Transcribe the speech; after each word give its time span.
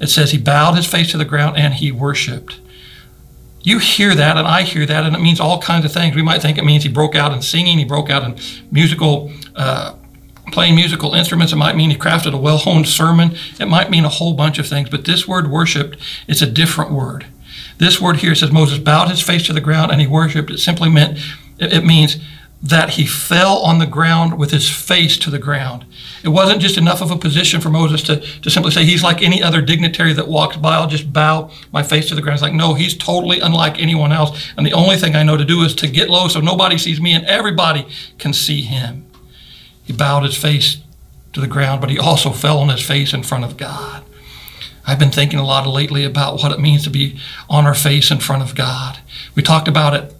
it 0.00 0.08
says 0.08 0.30
he 0.30 0.38
bowed 0.38 0.74
his 0.74 0.86
face 0.86 1.10
to 1.12 1.18
the 1.18 1.24
ground 1.24 1.56
and 1.56 1.74
he 1.74 1.92
worshiped. 1.92 2.60
You 3.62 3.78
hear 3.78 4.14
that, 4.14 4.38
and 4.38 4.48
I 4.48 4.62
hear 4.62 4.86
that, 4.86 5.04
and 5.04 5.14
it 5.14 5.20
means 5.20 5.38
all 5.38 5.60
kinds 5.60 5.84
of 5.84 5.92
things. 5.92 6.16
We 6.16 6.22
might 6.22 6.40
think 6.40 6.56
it 6.56 6.64
means 6.64 6.82
he 6.82 6.88
broke 6.88 7.14
out 7.14 7.32
in 7.32 7.42
singing, 7.42 7.76
he 7.76 7.84
broke 7.84 8.08
out 8.08 8.24
in 8.24 8.38
musical, 8.72 9.30
uh, 9.54 9.94
playing 10.50 10.74
musical 10.74 11.14
instruments. 11.14 11.52
It 11.52 11.56
might 11.56 11.76
mean 11.76 11.90
he 11.90 11.96
crafted 11.96 12.32
a 12.32 12.38
well 12.38 12.56
honed 12.56 12.88
sermon. 12.88 13.36
It 13.60 13.66
might 13.66 13.90
mean 13.90 14.06
a 14.06 14.08
whole 14.08 14.32
bunch 14.32 14.58
of 14.58 14.66
things, 14.66 14.88
but 14.88 15.04
this 15.04 15.28
word 15.28 15.50
worshiped 15.50 15.98
is 16.26 16.40
a 16.40 16.46
different 16.46 16.90
word. 16.90 17.26
This 17.76 18.00
word 18.00 18.16
here 18.16 18.34
says 18.34 18.50
Moses 18.50 18.78
bowed 18.78 19.08
his 19.08 19.20
face 19.20 19.44
to 19.46 19.52
the 19.52 19.60
ground 19.60 19.90
and 19.90 20.00
he 20.00 20.06
worshiped. 20.06 20.50
It 20.50 20.58
simply 20.58 20.88
meant, 20.88 21.18
it 21.58 21.84
means 21.84 22.16
that 22.62 22.90
he 22.90 23.06
fell 23.06 23.58
on 23.58 23.78
the 23.78 23.86
ground 23.86 24.38
with 24.38 24.50
his 24.50 24.68
face 24.68 25.16
to 25.16 25.30
the 25.30 25.38
ground. 25.38 25.86
It 26.22 26.28
wasn't 26.28 26.60
just 26.60 26.76
enough 26.76 27.00
of 27.00 27.10
a 27.10 27.16
position 27.16 27.60
for 27.60 27.70
Moses 27.70 28.02
to, 28.02 28.20
to 28.20 28.50
simply 28.50 28.70
say, 28.70 28.84
he's 28.84 29.02
like 29.02 29.22
any 29.22 29.42
other 29.42 29.62
dignitary 29.62 30.12
that 30.12 30.28
walks 30.28 30.58
by, 30.58 30.74
I'll 30.74 30.86
just 30.86 31.10
bow 31.10 31.50
my 31.72 31.82
face 31.82 32.08
to 32.08 32.14
the 32.14 32.20
ground. 32.20 32.34
It's 32.34 32.42
like, 32.42 32.52
no, 32.52 32.74
he's 32.74 32.96
totally 32.96 33.40
unlike 33.40 33.80
anyone 33.80 34.12
else. 34.12 34.52
And 34.58 34.66
the 34.66 34.74
only 34.74 34.98
thing 34.98 35.16
I 35.16 35.22
know 35.22 35.38
to 35.38 35.44
do 35.44 35.62
is 35.62 35.74
to 35.76 35.88
get 35.88 36.10
low 36.10 36.28
so 36.28 36.40
nobody 36.40 36.76
sees 36.76 37.00
me 37.00 37.14
and 37.14 37.24
everybody 37.24 37.86
can 38.18 38.34
see 38.34 38.60
him. 38.60 39.06
He 39.82 39.94
bowed 39.94 40.24
his 40.24 40.36
face 40.36 40.78
to 41.32 41.40
the 41.40 41.46
ground, 41.46 41.80
but 41.80 41.90
he 41.90 41.98
also 41.98 42.30
fell 42.30 42.58
on 42.58 42.68
his 42.68 42.82
face 42.82 43.14
in 43.14 43.22
front 43.22 43.44
of 43.44 43.56
God. 43.56 44.04
I've 44.86 44.98
been 44.98 45.10
thinking 45.10 45.38
a 45.38 45.46
lot 45.46 45.66
lately 45.66 46.04
about 46.04 46.42
what 46.42 46.52
it 46.52 46.60
means 46.60 46.84
to 46.84 46.90
be 46.90 47.18
on 47.48 47.64
our 47.64 47.74
face 47.74 48.10
in 48.10 48.18
front 48.18 48.42
of 48.42 48.54
God. 48.54 48.98
We 49.34 49.42
talked 49.42 49.68
about 49.68 49.94
it 49.94 50.14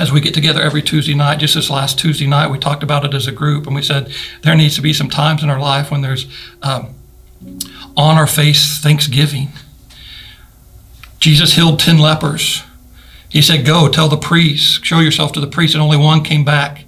as 0.00 0.12
we 0.12 0.20
get 0.20 0.34
together 0.34 0.60
every 0.60 0.82
Tuesday 0.82 1.14
night, 1.14 1.38
just 1.38 1.54
this 1.54 1.70
last 1.70 1.98
Tuesday 1.98 2.26
night, 2.26 2.50
we 2.50 2.58
talked 2.58 2.82
about 2.82 3.04
it 3.04 3.14
as 3.14 3.26
a 3.26 3.32
group, 3.32 3.66
and 3.66 3.74
we 3.74 3.82
said 3.82 4.12
there 4.42 4.56
needs 4.56 4.76
to 4.76 4.82
be 4.82 4.92
some 4.92 5.08
times 5.08 5.42
in 5.42 5.50
our 5.50 5.60
life 5.60 5.90
when 5.90 6.02
there's 6.02 6.26
um, 6.62 6.94
on 7.96 8.16
our 8.16 8.26
face 8.26 8.78
thanksgiving. 8.78 9.48
Jesus 11.18 11.54
healed 11.54 11.80
10 11.80 11.98
lepers. 11.98 12.62
He 13.28 13.42
said, 13.42 13.66
Go, 13.66 13.88
tell 13.88 14.08
the 14.08 14.16
priests, 14.16 14.80
show 14.82 15.00
yourself 15.00 15.32
to 15.32 15.40
the 15.40 15.46
priest, 15.46 15.74
and 15.74 15.82
only 15.82 15.96
one 15.96 16.22
came 16.22 16.44
back. 16.44 16.84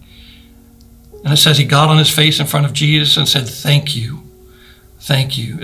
And 1.24 1.32
it 1.32 1.36
says 1.36 1.58
he 1.58 1.64
got 1.64 1.88
on 1.88 1.98
his 1.98 2.08
face 2.08 2.40
in 2.40 2.46
front 2.46 2.64
of 2.64 2.72
Jesus 2.72 3.16
and 3.16 3.28
said, 3.28 3.48
Thank 3.48 3.94
you. 3.96 4.22
Thank 5.00 5.36
you. 5.36 5.58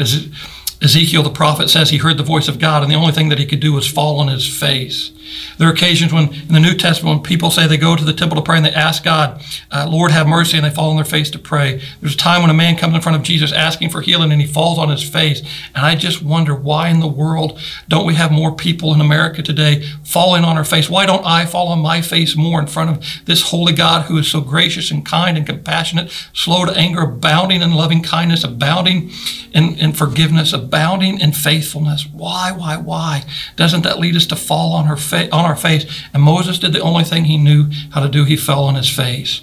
Ezekiel 0.83 1.23
the 1.23 1.31
prophet 1.31 1.71
says 1.71 1.91
he 1.91 1.99
heard 1.99 2.19
the 2.19 2.23
voice 2.23 2.49
of 2.49 2.59
God, 2.59 2.83
and 2.83 2.91
the 2.91 2.97
only 2.97 3.13
thing 3.13 3.29
that 3.31 3.39
he 3.39 3.47
could 3.47 3.61
do 3.61 3.73
was 3.73 3.87
fall 3.87 4.21
on 4.21 4.29
his 4.29 4.47
face. 4.47 5.11
There 5.59 5.69
are 5.69 5.73
occasions 5.73 6.13
when, 6.13 6.33
in 6.33 6.53
the 6.53 6.61
New 6.61 6.75
Testament, 6.75 7.17
when 7.17 7.25
people 7.25 7.51
say 7.51 7.67
they 7.67 7.77
go 7.77 7.97
to 7.97 8.05
the 8.05 8.13
temple 8.13 8.37
to 8.37 8.43
pray 8.43 8.57
and 8.57 8.67
they 8.67 8.73
ask 8.73 9.03
God, 9.03 9.43
uh, 9.71 9.87
Lord, 9.89 10.11
have 10.11 10.27
mercy, 10.27 10.57
and 10.57 10.65
they 10.65 10.71
fall 10.71 10.91
on 10.91 10.97
their 10.97 11.05
face 11.05 11.31
to 11.31 11.39
pray. 11.39 11.81
There's 12.01 12.15
a 12.15 12.19
time 12.19 12.43
when 12.43 12.51
a 12.51 12.55
man 12.55 12.77
comes 12.77 12.95
in 12.95 13.01
front 13.01 13.17
of 13.17 13.25
Jesus 13.25 13.53
asking 13.53 13.91
for 13.91 14.01
healing 14.01 14.33
and 14.33 14.41
he 14.41 14.47
falls 14.47 14.79
on 14.79 14.89
his 14.89 15.03
face. 15.03 15.41
And 15.75 15.85
I 15.85 15.95
just 15.95 16.23
wonder 16.23 16.55
why 16.55 16.89
in 16.89 17.01
the 17.01 17.09
world 17.09 17.59
don't 17.89 18.07
we 18.07 18.15
have 18.15 18.31
more 18.31 18.55
people 18.55 18.95
in 18.95 19.01
America 19.01 19.43
today 19.43 19.83
falling 20.05 20.45
on 20.45 20.57
our 20.57 20.65
face? 20.65 20.89
Why 20.89 21.07
don't 21.07 21.27
I 21.27 21.47
fall 21.47 21.69
on 21.69 21.81
my 21.81 22.01
face 22.03 22.37
more 22.37 22.61
in 22.61 22.67
front 22.67 22.91
of 22.91 23.25
this 23.25 23.51
holy 23.51 23.73
God 23.73 24.07
who 24.07 24.19
is 24.19 24.29
so 24.29 24.41
gracious 24.41 24.91
and 24.91 25.05
kind 25.05 25.37
and 25.37 25.47
compassionate, 25.47 26.11
slow 26.33 26.65
to 26.65 26.77
anger, 26.77 27.03
abounding 27.03 27.63
in 27.63 27.73
loving 27.73 28.03
kindness, 28.03 28.45
abounding 28.45 29.11
in, 29.53 29.75
in 29.77 29.93
forgiveness, 29.93 30.53
abounding 30.67 31.21
in 31.21 31.33
faithfulness? 31.33 32.07
Why, 32.13 32.53
why, 32.53 32.77
why? 32.77 33.25
Doesn't 33.55 33.83
that 33.83 33.99
lead 33.99 34.17
us 34.17 34.27
to 34.27 34.37
fall 34.37 34.73
on, 34.73 34.87
her 34.87 34.97
fa- 34.97 35.31
on 35.33 35.45
our 35.45 35.57
face? 35.57 35.87
And 36.13 36.23
Moses 36.23 36.59
did 36.59 36.73
the 36.73 36.81
only 36.81 37.05
thing 37.05 37.25
he 37.25 37.39
knew 37.39 37.71
how 37.91 38.03
to 38.03 38.09
do. 38.09 38.25
He 38.25 38.37
fell 38.37 38.65
on 38.65 38.75
his 38.75 38.89
face. 38.89 39.43